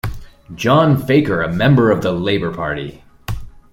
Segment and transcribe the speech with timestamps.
[0.55, 3.03] John Faker, a member of the Labor Party.